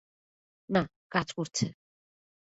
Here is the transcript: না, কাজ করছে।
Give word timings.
না, 0.69 0.81
কাজ 1.09 1.27
করছে। 1.33 1.65